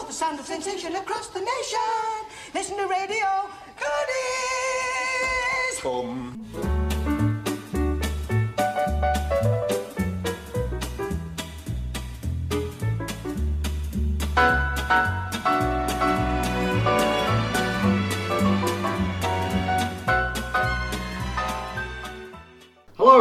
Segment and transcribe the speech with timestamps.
[0.00, 1.78] for the sound of sensation across the nation.
[2.54, 3.48] Listen to Radio
[3.78, 5.80] Goodies.
[5.82, 6.75] Boom.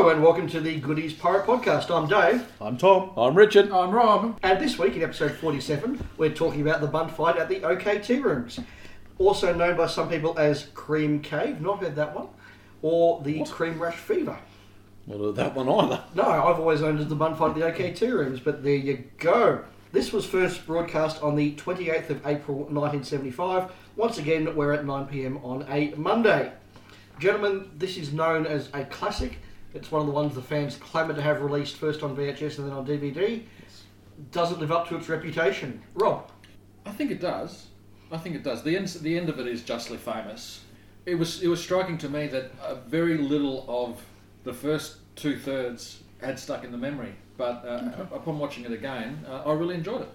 [0.05, 1.89] Hello and welcome to the Goodies Pirate Podcast.
[1.89, 3.09] I'm Dave, I'm Tom.
[3.17, 3.71] I'm Richard.
[3.71, 4.37] I'm Rob.
[4.43, 7.97] and this week in episode 47, we're talking about the bun fight at the OK
[7.97, 8.59] Tea Rooms,
[9.17, 12.27] also known by some people as Cream Cave, not heard that one,
[12.83, 14.37] or the Cream Rush Fever.
[15.07, 16.03] Not heard that one either.
[16.13, 18.63] No, I've always known it as the bun fight at the OK Tea Rooms, but
[18.63, 19.63] there you go.
[19.91, 23.71] This was first broadcast on the 28th of April 1975.
[23.95, 26.51] Once again, we're at 9pm on a Monday.
[27.17, 29.39] Gentlemen, this is known as a classic.
[29.75, 32.67] It's one of the ones the fans clamoured to have released first on VHS and
[32.67, 33.43] then on DVD.
[34.31, 35.83] Doesn't live up to its reputation.
[35.93, 36.31] Rob,
[36.85, 37.67] I think it does.
[38.09, 38.63] I think it does.
[38.63, 40.61] The end, the end of it is justly famous.
[41.05, 44.01] It was, it was striking to me that very little of
[44.45, 47.13] the first two thirds had stuck in the memory.
[47.37, 50.09] But uh, upon watching it again, uh, I really enjoyed it.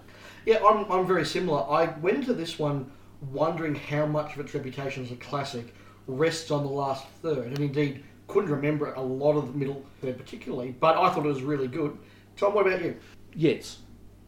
[0.47, 1.69] Yeah, I'm, I'm very similar.
[1.69, 2.91] I went into this one
[3.29, 5.75] wondering how much of its reputation as a classic
[6.07, 10.17] rests on the last third, and indeed couldn't remember a lot of the middle third
[10.17, 11.97] particularly, but I thought it was really good.
[12.37, 12.95] Tom, what about you?
[13.35, 13.79] Yes.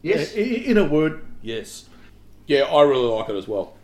[0.02, 0.34] Yes?
[0.36, 1.88] I- I- In a word, yes.
[2.46, 3.74] Yeah, I really like it as well.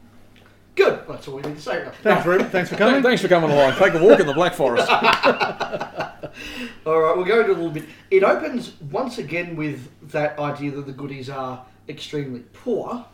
[0.76, 1.00] Good.
[1.08, 1.84] That's all we need to say.
[2.02, 3.02] Thanks for, thanks for coming.
[3.08, 3.74] Thanks for coming along.
[3.76, 4.88] Take a walk in the Black Forest.
[6.86, 7.84] All right, we'll go into a little bit.
[8.10, 13.04] It opens once again with that idea that the goodies are extremely poor.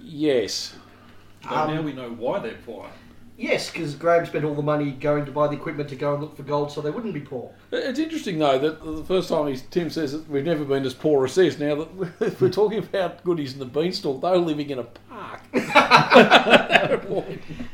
[0.00, 0.74] yes.
[1.42, 2.86] But Um, now we know why they're poor.
[3.42, 6.22] Yes, because Graham spent all the money going to buy the equipment to go and
[6.22, 7.50] look for gold so they wouldn't be poor.
[7.72, 10.94] It's interesting though that the first time he's, Tim says that we've never been as
[10.94, 11.58] poor as this.
[11.58, 15.40] Now that if we're talking about goodies in the beanstalk, they're living in a park.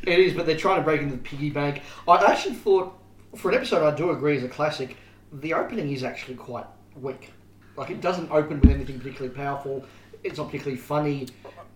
[0.05, 1.83] It is, but they're trying to break into the piggy bank.
[2.09, 2.99] I actually thought,
[3.37, 4.97] for an episode I do agree is a classic,
[5.34, 6.65] the opening is actually quite
[6.97, 7.31] weak.
[7.77, 9.84] Like, it doesn't open with anything particularly powerful.
[10.25, 11.28] It's not particularly funny.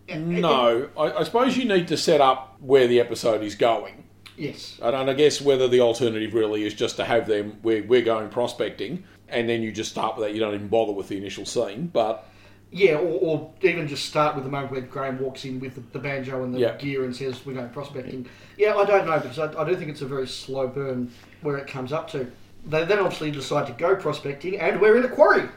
[0.09, 4.05] No, I, I suppose you need to set up where the episode is going.
[4.37, 4.79] yes.
[4.83, 8.03] And, and I guess whether the alternative really is just to have them, we're, we're
[8.03, 10.35] going prospecting, and then you just start with that.
[10.35, 11.87] You don't even bother with the initial scene.
[11.87, 12.27] But
[12.71, 15.83] Yeah, or, or even just start with the moment where Graham walks in with the,
[15.93, 16.77] the banjo and the Yeah.
[16.77, 18.29] gear and says, We're going prospecting.
[18.59, 21.11] Yeah, I don't know, because I, I do think it's a very slow burn
[21.43, 22.31] where it comes up to.
[22.67, 25.49] They then obviously decide to go prospecting, and we're in a quarry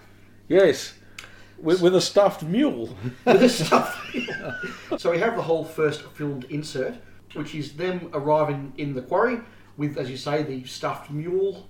[0.47, 0.94] yes,
[1.57, 2.95] with, with a stuffed mule.
[3.25, 4.01] with this stuff.
[4.97, 6.95] so we have the whole first filmed insert,
[7.33, 9.39] which is them arriving in the quarry
[9.77, 11.67] with, as you say, the stuffed mule.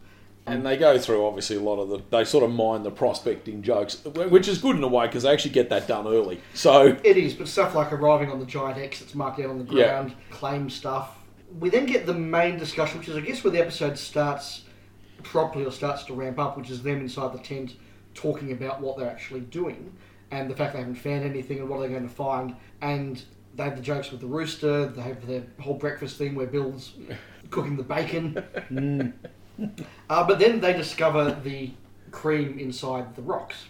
[0.48, 2.02] And they go through obviously a lot of the.
[2.16, 5.32] They sort of mind the prospecting jokes, which is good in a way because they
[5.32, 6.40] actually get that done early.
[6.54, 9.66] So It is, but stuff like arriving on the giant X that's marked out on
[9.66, 9.86] the Yeah.
[9.88, 11.18] ground, claim stuff.
[11.60, 14.66] We then get the main discussion, which is, I guess, where the episode starts
[15.24, 17.74] properly or starts to ramp up, which is them inside the tent
[18.16, 19.94] talking about what they're actually doing
[20.32, 22.56] and the fact they haven't found anything and what they're going to find.
[22.82, 23.22] And
[23.54, 26.94] they have the jokes with the rooster, they have their whole breakfast thing where Bill's
[27.50, 29.14] cooking the bacon.
[30.10, 31.72] Uh, but then they discover the
[32.12, 33.66] cream inside the rocks.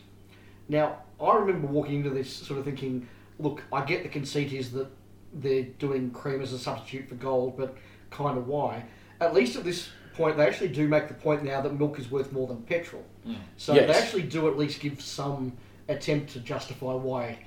[0.68, 3.08] Now, I remember walking into this sort of thinking,
[3.40, 4.88] look, I get the conceit is that
[5.34, 7.78] they're doing cream as a substitute for gold, but
[8.10, 8.86] kind of why?
[9.22, 12.10] At least at this point, they actually do make the point now that milk is
[12.10, 13.04] worth more than petrol.
[13.28, 13.36] Mm.
[13.58, 13.88] So Yes.
[13.88, 15.54] they actually do at least give some
[15.88, 17.40] attempt to justify why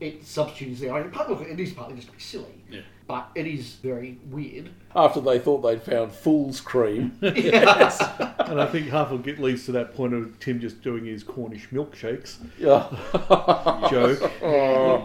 [0.00, 0.92] it substitutes there.
[0.92, 2.80] I mean, part- look, it is partly just to be silly, Yeah.
[3.06, 4.70] But it is very weird.
[4.94, 8.00] after they thought they'd found fool's cream, yes.
[8.38, 11.22] And I think half will get leads to that point of Tim just doing his
[11.22, 12.88] Cornish milkshakes yeah,
[13.90, 14.18] joke.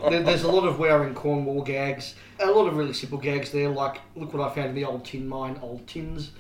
[0.09, 3.69] There, there's a lot of we're Cornwall gags, a lot of really simple gags there,
[3.69, 6.31] like look what I found in the old tin mine, old tins.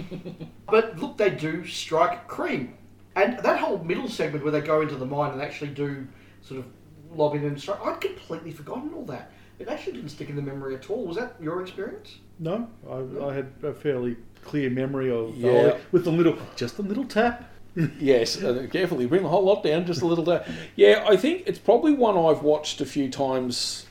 [0.66, 2.76] but look, they do strike cream,
[3.16, 6.06] and that whole middle segment where they go into the mine and actually do
[6.42, 6.66] sort of
[7.12, 7.80] lob in and strike.
[7.84, 9.32] I'd completely forgotten all that.
[9.60, 11.04] It actually didn't stick in the memory at all.
[11.04, 12.16] Was that your experience?
[12.38, 15.70] No, I, I had a fairly clear memory of the Yeah.
[15.70, 17.44] whole- with the little, just a little tap.
[18.00, 20.24] yes, and carefully bring the whole lot down just a little.
[20.24, 20.42] Down.
[20.76, 23.86] Yeah, I think it's probably one I've watched a few times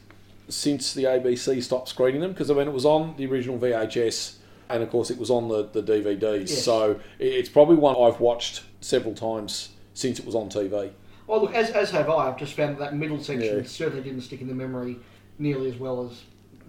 [0.50, 4.38] since the ABC stopped screening them because I mean it was on the original VHS
[4.68, 6.50] and of course it was on the, the DVDs.
[6.50, 6.63] Yes.
[6.63, 10.92] So it's probably one I've watched several times since it was on TV.
[11.27, 12.27] Well, oh, look, as, as have I.
[12.30, 13.63] I've just found that, that middle section Yeah.
[13.63, 14.98] certainly didn't stick in the memory
[15.39, 16.24] nearly as well as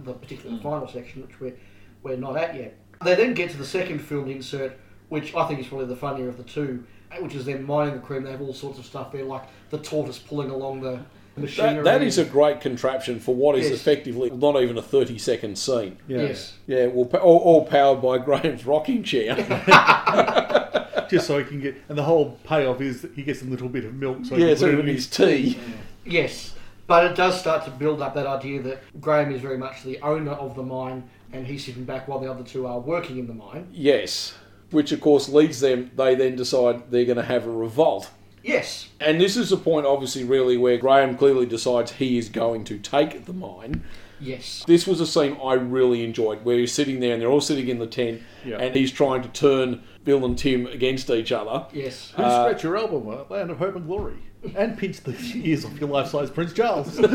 [0.05, 0.63] the particular mm.
[0.63, 1.57] final section, which we're,
[2.03, 2.77] we're not at yet.
[3.05, 4.79] They then get to the second filmed insert,
[5.09, 6.85] which I think is probably the funnier of the two,
[7.21, 8.23] which is them mining the cream.
[8.23, 11.01] They have all sorts of stuff there, like the tortoise pulling along the,
[11.37, 11.77] machinery.
[11.77, 13.81] That, that is a great contraption for what is Yes.
[13.81, 15.97] effectively not even a 30 second scene.
[16.07, 16.23] Yeah.
[16.23, 16.55] Yes.
[16.67, 19.35] Yeah, well, all, all powered by Graham's rocking chair.
[21.09, 23.69] Just so he can get, and the whole payoff is that he gets a little
[23.69, 24.25] bit of milk.
[24.25, 25.59] So he yeah, can so it in in his tea.
[26.05, 26.55] Yes,
[26.91, 30.01] but it does start to build up that idea that Graham is very much the
[30.01, 33.29] owner of the mine, and he's sitting back while the other two are working in
[33.29, 33.69] the mine.
[33.73, 34.35] Yes,
[34.73, 38.11] which of course leads them, they then decide they're going to have a revolt.
[38.43, 42.65] Yes, And this is a point, obviously, really where Graham clearly decides he is going
[42.65, 43.85] to take the mine.
[44.19, 47.41] yes, This was a scene I really enjoyed where he's sitting there and they're all
[47.41, 48.57] sitting in the tent Yeah.
[48.59, 51.67] and he's trying to turn Bill and Tim against each other.
[51.73, 52.13] yes.
[52.17, 54.17] Who Uh, scratch your album, uh, Land of Hope and Glory,
[54.55, 57.01] and pinch the ears off your life-size Prince Charles.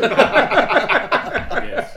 [1.55, 1.95] Yes.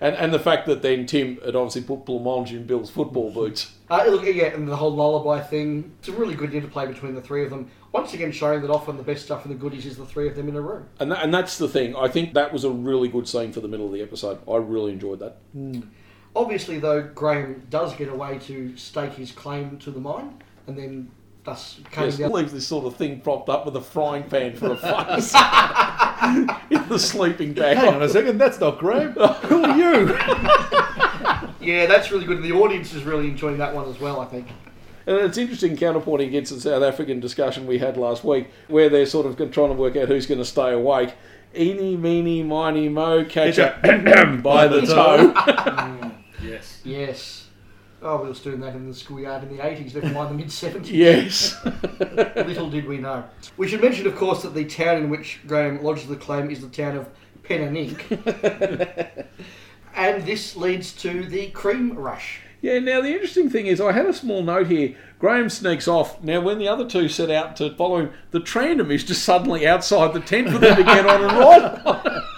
[0.00, 3.72] And, and the fact that then Tim had obviously put blancmange in Bill's football boots.
[3.88, 5.92] Uh, look, yeah, and the whole lullaby thing.
[5.98, 7.70] It's a really good interplay between the three of them.
[7.92, 10.36] Once again, showing that often the best stuff in the goodies is the three of
[10.36, 10.86] them in a room.
[11.00, 11.96] And, that, and that's the thing.
[11.96, 14.38] I think that was a really good scene for the middle of the episode.
[14.48, 15.38] I really enjoyed that.
[16.34, 21.10] Obviously, though, Graham does get away to stake his claim to the mine, and then
[21.46, 22.32] thus cutting Yes, down.
[22.32, 24.76] leaves this sort of thing propped up with a frying pan for a
[25.16, 25.32] face
[26.70, 27.78] in the sleeping bag.
[27.78, 29.12] Hang on a second, that's not Graham.
[29.12, 30.18] Who are you?
[31.60, 32.44] Yeah, that's really good.
[32.44, 34.20] The audience is really enjoying that one as well.
[34.20, 34.46] I think.
[35.04, 39.04] And it's interesting counterpointing against the South African discussion we had last week, where they're
[39.04, 41.14] sort of trying to work out who's going to stay awake.
[41.56, 45.32] Eeny, meeny, miny, mo, catch Catch a by the toe.
[45.34, 46.80] Mm, yes.
[46.84, 47.35] Yes.
[48.02, 50.48] Oh, we were doing that in the schoolyard in the 80s, never mind the mid
[50.48, 50.90] 70s.
[50.90, 51.56] yes.
[52.36, 53.24] Little did we know.
[53.56, 56.60] We should mention, of course, that the town in which Graham lodges the claim is
[56.60, 57.08] the town of
[57.42, 58.06] Pen and Ink.
[59.94, 62.40] and this leads to the cream rush.
[62.60, 64.96] Yeah, now the interesting thing is, I had a small note here.
[65.18, 66.22] Graham sneaks off.
[66.22, 69.66] Now, when the other two set out to follow him, the tandem is just suddenly
[69.66, 72.22] outside the tent for them to get on and ride.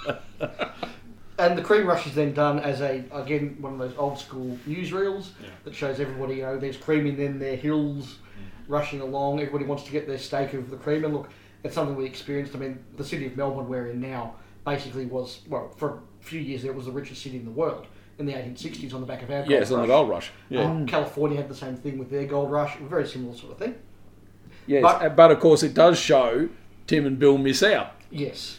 [1.38, 4.58] And the cream rush is then done as a, again, one of those old school
[4.68, 5.28] newsreels
[5.64, 8.18] that shows everybody, you know, there's cream in them, their hills
[8.66, 9.38] rushing along.
[9.40, 11.04] Everybody wants to get their stake of the cream.
[11.04, 11.30] And look,
[11.62, 12.56] it's something we experienced.
[12.56, 14.34] I mean, the city of Melbourne we're in now
[14.66, 17.50] basically was, well, for a few years there, it was the richest city in the
[17.52, 17.86] world
[18.18, 19.86] in the 1860s on the back of our gold yes, on rush.
[19.86, 20.30] the gold rush.
[20.48, 20.62] Yeah.
[20.64, 23.76] Um, California had the same thing with their gold rush, very similar sort of thing.
[24.66, 24.82] yes.
[24.82, 26.48] but- But, of course, it does show
[26.88, 27.92] Tim and Bill miss out.
[28.10, 28.58] Yes.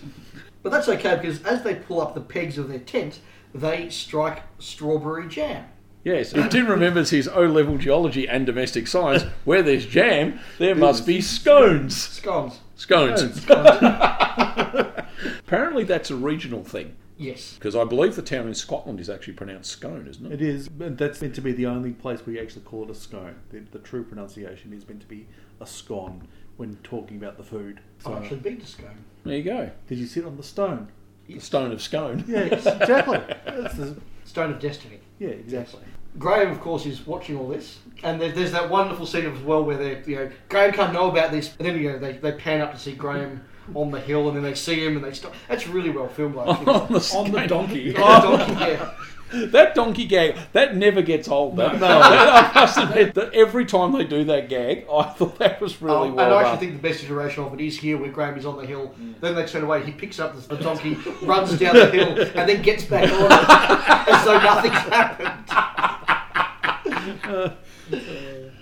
[0.62, 3.20] But that's okay because as they pull up the pegs of their tent,
[3.54, 5.66] they strike strawberry jam.
[6.04, 10.76] Yes, if Tim remembers his O level geology and domestic science, where there's jam, there
[10.76, 11.96] must be scones.
[11.96, 12.60] Scones.
[12.78, 13.46] Scones.
[15.40, 17.56] Apparently, that's a regional thing Yes.
[17.56, 20.32] because I believe the town in Scotland is actually pronounced scone, isn't it?
[20.32, 22.90] It is, but that's meant to be the only place where you actually call it
[22.90, 23.36] a scone.
[23.50, 25.28] The, the true pronunciation is meant to be
[25.60, 26.28] a scone
[26.60, 27.80] when talking about the food.
[28.00, 29.06] So, I've actually been to Scone.
[29.24, 29.72] There you go.
[29.88, 30.90] did you sit on the stone?
[31.26, 32.26] The stone of scone.
[32.28, 33.20] Yeah, exactly.
[33.46, 33.96] That's the,
[34.26, 35.00] Stone of Destiny.
[35.20, 35.80] yeah, exactly.
[36.18, 39.64] Graham, of course, is watching all this, and there, there's that wonderful scene as well
[39.64, 42.34] where they, you know, Graham can't know about this, and then you know they, they
[42.34, 43.42] pan up to see Graham
[43.74, 45.34] on the hill, and then they see him, and they stop.
[45.48, 46.66] That's really well filmed, actually.
[46.74, 47.80] on the, On the donkey.
[47.96, 48.94] Yeah, the donkey, yeah.
[49.52, 51.56] That donkey gag, that never gets old.
[51.58, 52.00] That, No.
[52.02, 56.10] I must admit that every time they do that gag, I thought that was really
[56.10, 56.52] Um, well and I done.
[56.54, 58.94] actually think the best iteration of it is here where Graham is on the hill.
[59.22, 62.50] Then they turn away, he picks up the, the donkey, runs down the hill, and
[62.50, 65.46] then gets back on it as though nothing's happened.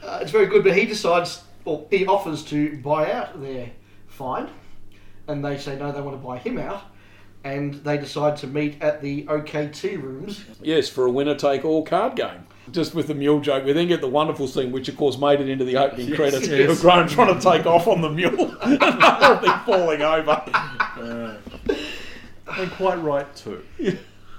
[0.03, 3.69] Uh, it's very good, but he decides, or he offers to buy out their
[4.07, 4.49] find,
[5.27, 6.83] and they say no, they want to buy him out.
[7.47, 10.43] And they decide to meet at the OK Tea rooms.
[10.61, 12.45] Yes, for a winner take all card game.
[12.71, 15.39] Just with the mule joke, we then get the wonderful scene, which of course made
[15.39, 16.69] it into the opening credits yes.
[16.69, 21.41] of Graham trying to take off on the mule and the whole thing falling over.
[22.59, 23.63] And quite right too.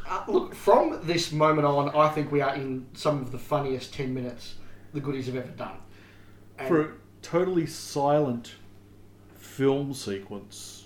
[0.06, 3.94] Uh, look, from this moment on, I think we are in some of the funniest
[3.94, 4.56] 10 minutes
[4.92, 5.76] the goodies have ever done.
[6.58, 8.56] And- For a totally silent
[9.34, 10.77] film sequence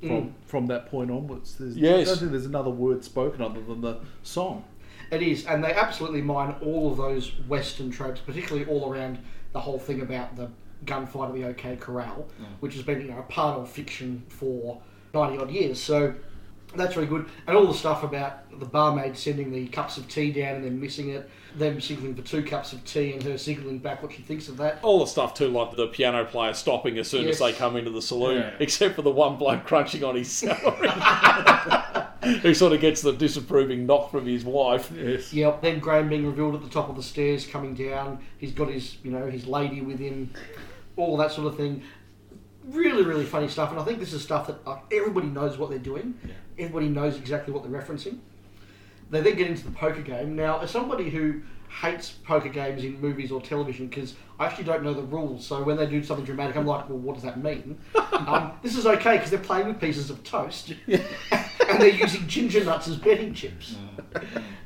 [0.00, 0.32] from Mm.
[0.46, 1.56] from that point onwards.
[1.56, 2.06] There's, Yes.
[2.08, 4.64] I don't think there's another word spoken other than the song.
[5.10, 9.18] It is, and they absolutely mine all of those Western tropes, particularly all around
[9.52, 10.48] the whole thing about the
[10.86, 12.26] gunfight at the OK Corral,
[12.60, 14.80] which has been you know a part of fiction for
[15.12, 15.80] ninety odd years.
[15.80, 16.14] So
[16.76, 20.30] that's really good, and all the stuff about the barmaid sending the cups of tea
[20.32, 23.78] down and then missing it, them signaling for two cups of tea, and her signaling
[23.78, 24.78] back what she thinks of that.
[24.82, 27.34] All the stuff too, like the piano player stopping as soon Yes.
[27.34, 28.50] as they come into the saloon, Yeah.
[28.60, 30.88] except for the one bloke crunching on his salary,
[32.42, 34.92] who sort of gets the disapproving knock from his wife.
[34.96, 35.32] Yes.
[35.32, 35.62] Yep.
[35.62, 38.18] Then Graham being revealed at the top of the stairs, coming down.
[38.38, 40.30] He's got his, you know, his lady with him,
[40.96, 41.82] all that sort of thing.
[42.64, 43.70] Really, really funny stuff.
[43.70, 46.14] And I think this is stuff that uh, everybody knows what they're doing.
[46.58, 48.18] Everybody knows exactly what they're referencing.
[49.10, 50.36] They then get into the poker game.
[50.36, 54.82] Now, as somebody who hates poker games in movies or television, because I actually don't
[54.82, 57.42] know the rules, so when they do something dramatic, I'm like, well, what does that
[57.42, 57.78] mean?
[58.12, 62.64] um, this is okay because they're playing with pieces of toast and they're using ginger
[62.64, 63.76] nuts as betting chips.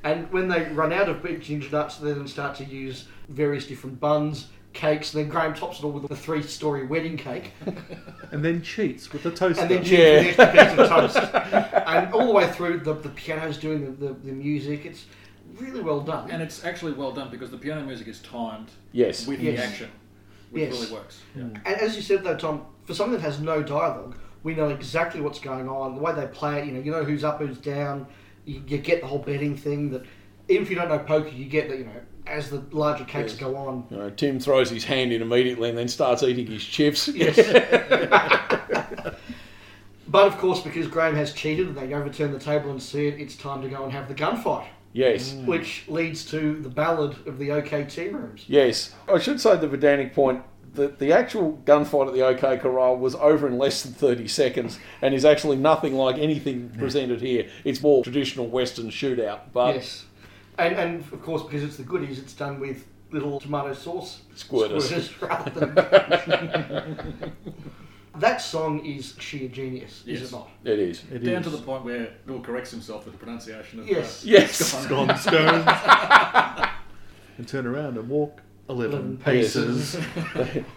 [0.03, 4.01] And when they run out of ginger nuts, they then start to use various different
[4.01, 7.53] buns, cakes, and then Graham tops it all with a three-story wedding cake,
[8.33, 9.63] And then cheats with the toaster.
[9.63, 10.27] and then Yeah.
[10.27, 11.75] with the extra piece of toast.
[11.87, 14.85] And all the way through, the, the piano's doing the, the, the music.
[14.85, 15.07] It's
[15.59, 16.31] really well done.
[16.31, 19.27] And it's actually well done because the piano music is timed Yes.
[19.27, 19.59] with Yes.
[19.59, 19.91] the action,
[20.51, 20.73] which Yes.
[20.81, 21.21] really works.
[21.35, 21.41] Hmm.
[21.65, 25.21] And as you said though, Tom, for something that has no dialogue, we know exactly
[25.21, 25.95] what's going on.
[25.95, 28.07] The way they play it, you know, you know who's up, who's down.
[28.45, 29.91] You, you get the whole betting thing.
[29.91, 30.03] That
[30.49, 31.79] even if you don't know poker, you get that.
[31.79, 31.93] You know,
[32.27, 33.41] as the larger cakes Yes.
[33.41, 33.87] go on.
[33.91, 37.09] You know, Tim throws his hand in immediately and then starts eating his chips.
[37.09, 37.37] Yes.
[40.09, 43.21] but of course, because Graham has cheated and they overturn the table and see it,
[43.21, 45.33] it's time to go and have the gunfight, Yes.
[45.33, 45.47] Mm.
[45.47, 48.45] which leads to the ballad of the OK tea rooms.
[48.47, 48.95] Yes.
[49.13, 50.43] I should say the Verdanic point
[50.75, 54.79] that the actual gunfight at the OK Corral was over in less than 30 seconds
[55.03, 57.49] and is actually nothing like anything presented here.
[57.65, 59.41] It's more traditional Western shootout.
[59.53, 60.05] But yes.
[60.59, 65.21] And, and of course, because it's the goodies, it's done with little tomato sauce Squirters.
[65.29, 65.75] rather than.
[68.19, 70.23] that song is sheer genius, is Yes.
[70.23, 70.49] it not?
[70.65, 71.03] it is.
[71.13, 71.45] It Down is.
[71.45, 74.23] to the point where Bill corrects himself with the pronunciation of uh, Yes.
[74.23, 74.87] the Yes.
[74.87, 75.65] Gone stones.
[77.39, 79.99] and turn around and walk 11 Eleven paces.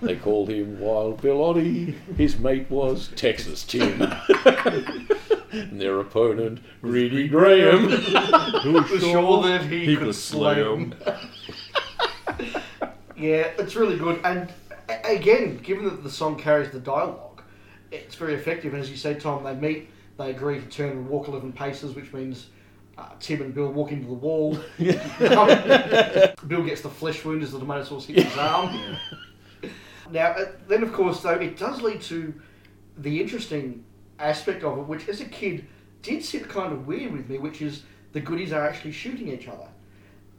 [0.02, 1.96] they called him Wild Bill Oddie.
[2.18, 4.00] His mate was Texas Tim.
[5.58, 7.90] And their opponent, Reedy Graham.
[8.62, 10.96] Who was Was sure that he, he could, could slay slay him.
[13.18, 14.20] yeah, it's really good.
[14.24, 14.50] And
[15.04, 17.42] again, given that the song carries the dialogue,
[17.92, 18.74] it's very effective.
[18.74, 21.96] And as you say, Tom, they meet, they agree to turn and walk 11 paces,
[21.96, 22.48] which means
[22.98, 24.58] uh, Tim and Bill walk into the wall.
[24.78, 28.98] Bill gets the flesh wound as the tomato sauce hits his arm.
[30.12, 32.34] Now, uh, then of course, though, it does lead to
[32.98, 33.84] the interesting
[34.20, 35.66] aspect of it, which as a kid
[36.02, 37.84] did sit kind of weird with me, which is
[38.14, 39.68] the goodies are actually shooting each other.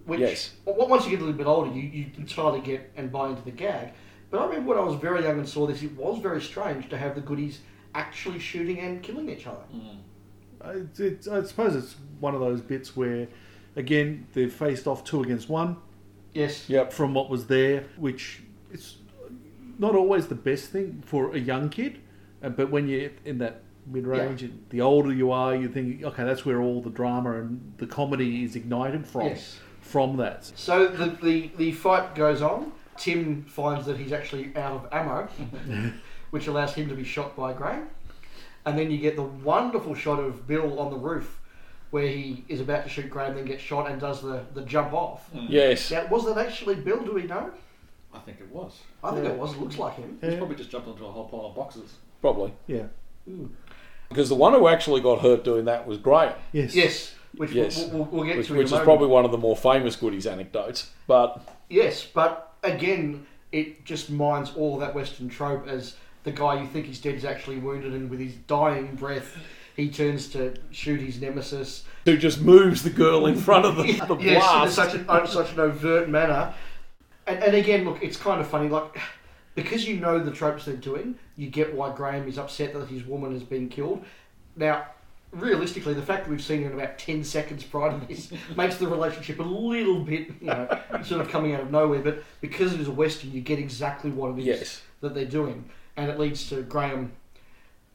[0.07, 0.55] Which, Yes.
[0.65, 3.43] w- once you get a little bit older, you, you entirely get and buy into
[3.43, 3.91] the gag.
[4.31, 6.89] But I remember when I was very young and saw this, it was very strange
[6.91, 7.61] to have the goodies
[7.95, 9.63] actually shooting and killing each other.
[10.63, 13.29] I, it's, I suppose it's one of those bits where,
[13.77, 15.77] again, they've faced off two against one
[16.35, 16.69] Yes.
[16.69, 16.93] Yep.
[16.93, 18.43] from what was there, which
[18.73, 18.97] is
[19.79, 21.99] not always the best thing for a young kid.
[22.43, 26.25] uh, But when you're in that mid range, the older you are, you think, okay,
[26.25, 29.23] that's where all the drama and the comedy is ignited from.
[29.27, 29.59] Yes.
[29.81, 30.45] From that.
[30.55, 32.73] So the, the, the fight goes on.
[32.99, 35.29] Tim finds that he's actually out of ammo,
[36.31, 37.89] which allows him to be shot by Graham.
[38.67, 41.39] And then you get the wonderful shot of Bill on the roof
[41.91, 44.93] where he is about to shoot Graham, then gets shot and does the, the jump
[44.93, 45.27] off.
[45.31, 45.47] Hmm.
[45.49, 45.91] Yes.
[45.91, 47.03] Now, was that actually Bill?
[47.03, 47.51] Do we know?
[48.13, 48.81] I think it was.
[49.03, 49.55] I think it was.
[49.55, 50.19] It looks like him.
[50.21, 50.39] He's Yeah.
[50.39, 51.95] probably just jumped onto a whole pile of boxes.
[52.21, 52.53] Probably.
[52.67, 52.85] Yeah.
[54.09, 56.75] Because the one who actually got hurt doing that was Graham, Yes.
[56.75, 57.79] Yes, which Yes.
[57.79, 58.87] We'll, we'll, we'll get which, to in which a is moment.
[58.87, 60.91] probably one of the more famous goodies anecdotes.
[61.07, 66.67] But Yes, but again, it just mines all that Western trope as the guy you
[66.67, 69.37] think he's dead is actually wounded, and with his dying breath,
[69.77, 71.85] he turns to shoot his nemesis.
[72.05, 75.53] who just moves the girl in front of the, the yes, in such an such
[75.53, 76.53] an overt manner.
[77.27, 78.99] And, and again, look, it's kind of funny, like
[79.55, 83.05] because you know the tropes they're doing, you get why Graham is upset that his
[83.05, 84.05] woman has been killed.
[84.57, 84.87] Now,
[85.31, 88.77] realistically, the fact that we've seen it in about ten seconds prior to this makes
[88.77, 92.01] the relationship a little bit, you know, sort of coming out of nowhere.
[92.01, 94.83] But because it is a western, you get exactly what it is Yes.
[95.01, 95.65] that they're doing,
[95.97, 97.13] and it leads to Graham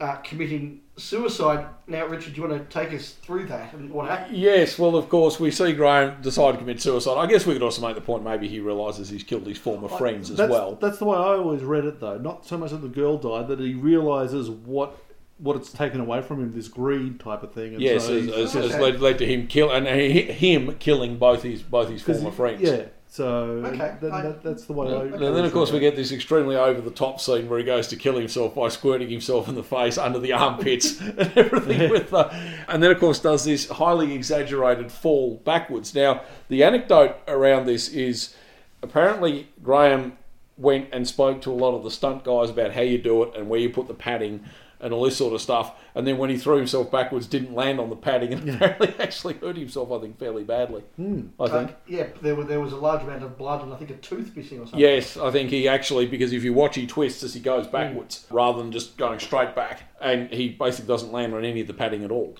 [0.00, 1.66] uh, committing suicide.
[1.86, 4.36] Now, Richard, do you want to take us through that and what happened?
[4.36, 7.16] Yes, well, of course, we see Graham decide to commit suicide.
[7.18, 9.88] I guess we could also make the point maybe he realises he's killed his former
[9.88, 10.76] friends as well.
[10.80, 12.18] That's the way I always read it, though.
[12.18, 14.96] Not so much that the girl died, that he realizes what
[15.38, 17.74] what it's taken away from him, this greed type of thing.
[17.74, 20.76] And Yes, so as, he's- as, as led, led to him kill and he, him
[20.78, 22.62] killing both his both his former he- friends.
[22.62, 25.02] Yeah, so Okay, that, I- that, that's the way I.
[25.02, 27.86] And then, of course, we get this extremely over the top scene where he goes
[27.88, 31.92] to kill himself by squirting himself in the face under the armpits and everything.
[31.92, 32.28] With the,
[32.66, 35.94] and then, of course, does this highly exaggerated fall backwards.
[35.94, 38.34] Now, the anecdote around this is
[38.82, 40.18] apparently Graham
[40.56, 43.36] went and spoke to a lot of the stunt guys about how you do it
[43.36, 44.44] and where you put the padding.
[44.84, 45.74] And all this sort of stuff.
[45.94, 49.34] And then when he threw himself backwards, didn't land on the padding and apparently actually
[49.34, 50.84] hurt himself, I think, fairly badly.
[50.98, 51.70] I think.
[51.70, 53.94] Uh, yeah, there, were, there was a large amount of blood and I think a
[53.94, 54.78] tooth missing or something.
[54.78, 58.26] Yes, I think he actually, because if you watch, he twists as he goes backwards
[58.30, 59.84] rather than just going straight back.
[60.02, 62.36] And he basically doesn't land on any of the padding at all.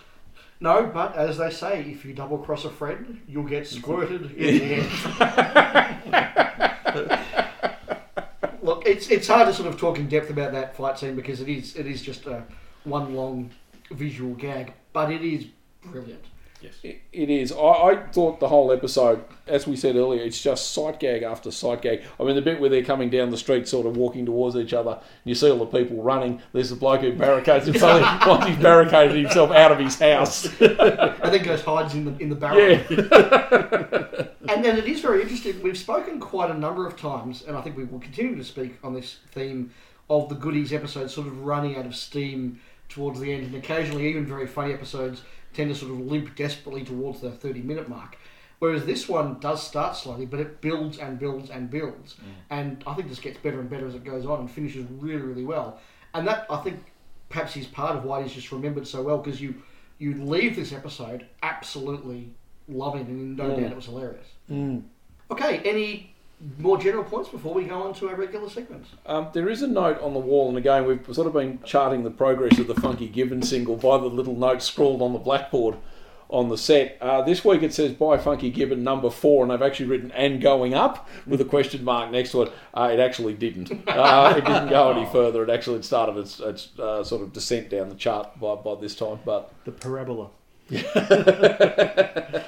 [0.61, 4.59] No, but as they say, if you double cross a friend, you'll get squirted in
[4.59, 4.75] the
[6.11, 6.71] end.
[8.65, 11.43] Look, it's it's hard to sort of talk in depth about that fight scene because
[11.43, 12.43] it is it is just a
[12.85, 13.51] one long
[13.91, 15.47] visual gag, but it is
[15.83, 16.25] brilliant.
[16.83, 17.53] It it is.
[17.53, 21.51] I, I thought the whole episode, as we said earlier, it's just sight gag after
[21.51, 22.05] sight gag.
[22.19, 24.73] I mean, the bit where they're coming down the street, sort of walking towards each
[24.73, 26.41] other, and you see all the people running.
[26.55, 28.01] There's the bloke who barricades himself.
[28.27, 30.47] once he's barricaded himself out of his house.
[30.63, 32.59] I think goes hides in the in the barrel.
[32.59, 34.29] Yeah.
[34.55, 35.61] And then it is very interesting.
[35.65, 38.79] We've spoken quite a number of times, and I think we will continue to speak
[38.85, 39.73] on this theme
[40.09, 44.07] of the goodies episodes sort of running out of steam towards the end, and occasionally
[44.09, 45.23] even very funny episodes
[45.55, 48.17] tend to sort of limp desperately towards the 30 minute mark.
[48.61, 52.15] Whereas this one does start slowly, but it builds and builds and builds.
[52.15, 52.19] Mm.
[52.51, 55.23] And I think this gets better and better as it goes on and finishes really,
[55.23, 55.81] really well.
[56.15, 56.93] And that, I think,
[57.29, 59.57] perhaps is part of why it is just remembered so well because you,
[59.99, 62.31] you leave this episode absolutely
[62.69, 64.27] loving it and no doubt it was hilarious.
[65.31, 66.15] Okay, any
[66.59, 68.91] more general points before we go on to our regular segments?
[69.07, 72.05] Um, there is a note on the wall, and again, we've sort of been charting
[72.05, 75.77] the progress of the Funky Gibbon single by the little note scrawled on the blackboard
[76.29, 76.99] on the set.
[77.01, 80.41] Uh, this week it says by Funky Gibbon number four, and I've actually written and
[80.41, 82.53] going up with a question mark next to it.
[82.75, 83.71] Uh, it actually didn't.
[83.89, 85.43] Uh, it didn't go any further.
[85.45, 88.95] It actually started its, its uh, sort of descent down the chart by, by this
[88.97, 89.53] time, but.
[89.65, 90.29] The parabola.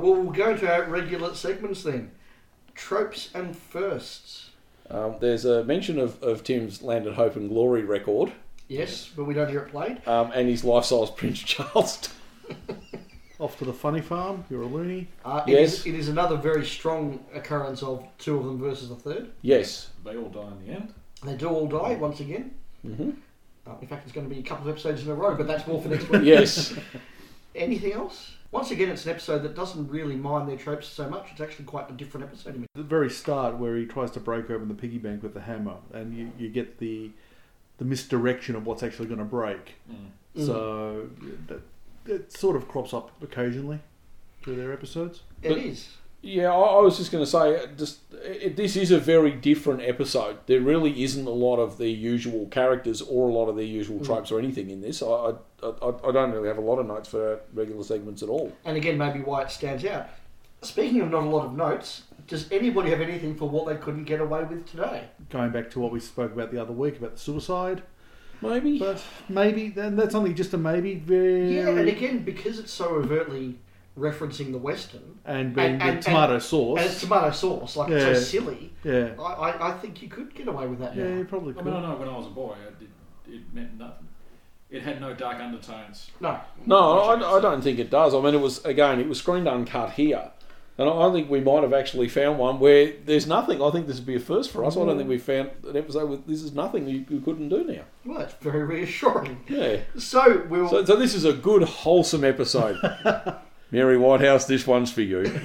[0.00, 2.10] Well, we'll go into our regular segments then.
[2.74, 4.50] Tropes and firsts.
[4.88, 8.32] Um, there's a mention of, of Tim's Land of Hope and Glory record
[8.68, 10.06] Yes, but we don't hear it played.
[10.08, 12.08] um, and his life size Prince Charles.
[13.38, 14.44] Off to the funny farm.
[14.50, 15.08] You're a loony.
[15.24, 15.72] Uh, it Yes.
[15.80, 19.30] is- it is another very strong occurrence of two of them versus a third.
[19.42, 19.90] yes.
[20.04, 20.94] They all die in the end.
[21.24, 22.54] They do all die once again.
[22.82, 23.10] hmm
[23.66, 25.46] Uh, in fact, it's going to be a couple of episodes in a row, but
[25.46, 26.22] that's more for next week.
[26.24, 26.74] Yes.
[27.54, 28.32] Anything else?
[28.52, 31.28] Once again, it's an episode that doesn't really mind their tropes so much.
[31.30, 32.52] It's actually quite a different episode.
[32.54, 32.66] to me.
[32.74, 35.76] the very start where he tries to break open the piggy bank with the hammer,
[35.92, 37.10] and you, you get the
[37.78, 39.76] the misdirection of what's actually going to break.
[39.90, 40.44] Mm.
[40.46, 41.08] So
[41.46, 41.62] that,
[42.06, 43.78] it sort of crops up occasionally
[44.42, 45.20] through their episodes.
[45.42, 45.88] It But- is.
[46.22, 49.30] Yeah, I, I was just going to say, uh, just it, this is a very
[49.30, 50.38] different episode.
[50.46, 54.04] There really isn't a lot of the usual characters or a lot of the usual
[54.04, 55.02] tropes or anything in this.
[55.02, 58.28] I, I, I, I don't really have a lot of notes for regular segments at
[58.28, 58.52] all.
[58.64, 60.08] And again, maybe why it stands out.
[60.62, 64.04] Speaking of not a lot of notes, does anybody have anything for what they couldn't
[64.04, 65.04] get away with today?
[65.30, 67.82] Going back to what we spoke about the other week about the suicide,
[68.42, 68.78] Maybe.
[68.78, 70.96] but maybe then that's only just a maybe.
[70.96, 73.58] Very Yeah, and again, because it's so overtly
[74.00, 76.80] referencing the Western, and being and- the and- tomato and sauce.
[76.80, 80.48] it's tomato sauce, like it's so silly, yeah, I, I, I think you could get
[80.48, 81.18] away with that yeah, now.
[81.18, 81.66] you probably I could.
[81.66, 84.08] mean, I know when I was a boy, it, it, it meant nothing.
[84.70, 86.12] It had no dark undertones.
[86.20, 86.38] No.
[86.64, 88.14] no, I, I don't think it does.
[88.14, 90.30] I mean, it was again, it was screened uncut here.
[90.80, 93.60] And I I think we might have actually found one where there's nothing.
[93.60, 94.78] I think this would be a first for us.
[94.78, 95.20] I don't think we mm.
[95.20, 97.82] found an episode with this is nothing you, you couldn't do now.
[98.06, 99.40] Well, that's very reassuring.
[99.46, 99.80] Yeah.
[99.98, 100.70] So we'll.
[100.70, 102.78] So, so this is a good, wholesome episode.
[103.70, 105.20] Mary Whitehouse, this one's for you.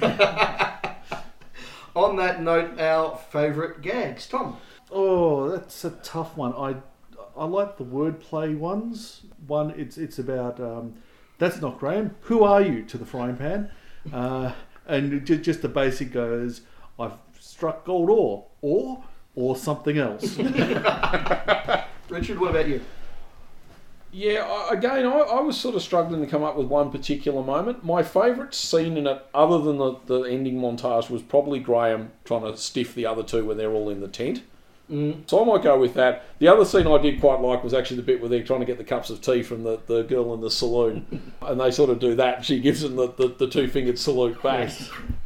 [1.94, 4.26] on that note, our favourite gags.
[4.26, 4.56] Tom.
[4.90, 6.52] Oh, that's a tough one.
[6.54, 6.76] I
[7.36, 9.22] I like the wordplay ones.
[9.46, 10.94] One, it's it's about um,
[11.38, 12.16] that's not Graham.
[12.22, 13.70] Who are you to the frying pan?
[14.12, 14.52] Uh,
[14.86, 16.62] and just, just the basic goes,
[16.98, 20.36] I've struck gold ore, or or something else.
[22.08, 22.80] Richard, what about you?
[24.12, 27.84] Yeah, again, I, I was sort of struggling to come up with one particular moment.
[27.84, 32.42] My favourite scene in it, other than the, the ending montage, was probably Graham trying
[32.42, 34.42] to stiff the other two when they're all in the tent.
[34.90, 35.28] Mm.
[35.28, 36.24] So I might go with that.
[36.38, 38.66] The other scene I did quite like was actually the bit where they're trying to
[38.66, 41.32] get the cups of tea from the, the girl in the saloon.
[41.42, 42.44] and they sort of do that.
[42.44, 44.72] She gives them the, the, the two fingered salute back.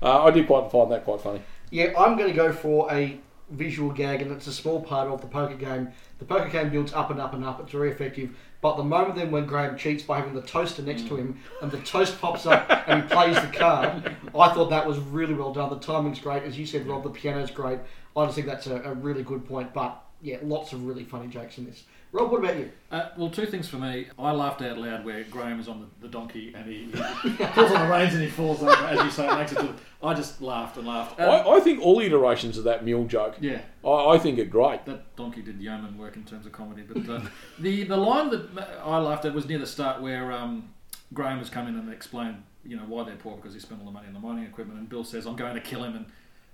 [0.03, 1.43] Uh, I did quite find that quite funny.
[1.71, 5.21] Yeah, I'm going to go for a visual gag, and it's a small part of
[5.21, 5.89] the poker game.
[6.19, 7.61] The poker game builds up and up and up.
[7.61, 8.31] It's very effective.
[8.61, 11.71] But the moment then when Graham cheats by having the toaster next to him, and
[11.71, 15.53] the toast pops up and he plays the card, I thought that was really well
[15.53, 15.71] done.
[15.71, 17.03] The timing's great, as you said, Rob.
[17.03, 17.79] The piano's great.
[18.17, 19.73] I just think that's a, a really good point.
[19.73, 21.85] But yeah, lots of really funny jokes in this.
[22.13, 22.71] Rob, what about you?
[22.91, 24.09] Uh, well, two things for me.
[24.19, 27.71] I laughed out loud where Graham is on the, the donkey and he, he pulls
[27.71, 30.15] on the reins and he falls over, as you say, it makes it to I
[30.15, 31.21] just laughed and laughed.
[31.21, 34.45] Um, I, I think all iterations of that mule joke, yeah, I, I think are
[34.45, 34.85] great.
[34.87, 36.83] that donkey did yeoman work in terms of comedy.
[36.83, 37.21] But uh,
[37.59, 38.49] the the line that
[38.83, 40.71] I laughed at was near the start where um,
[41.13, 43.87] Graham has come in and explained, you know, why they're poor because he spent all
[43.87, 46.07] the money on the mining equipment, and Bill says, "I'm going to kill him," and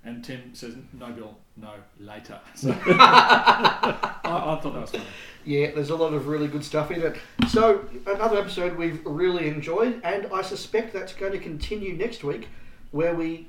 [0.07, 5.05] and Tim says, "No, Bill, no, later." So I, I thought that was funny.
[5.45, 7.17] Yeah, there's a lot of really good stuff in it.
[7.49, 12.49] So, another episode we've really enjoyed, and I suspect that's going to continue next week,
[12.91, 13.49] where we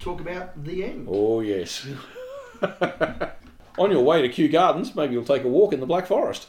[0.00, 1.06] talk about the end.
[1.08, 1.86] Oh, yes.
[3.78, 6.48] On your way to Kew Gardens, maybe you'll take a walk in the Black Forest.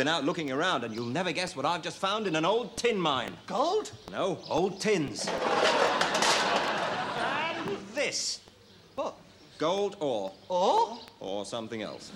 [0.00, 2.74] Been out looking around, and you'll never guess what I've just found in an old
[2.74, 3.36] tin mine.
[3.46, 3.92] Gold?
[4.10, 5.28] No, old tins.
[5.28, 5.36] and
[7.94, 8.40] this.
[8.94, 9.14] What?
[9.58, 10.32] Gold ore.
[10.48, 10.98] Or?
[11.20, 12.12] Or something else.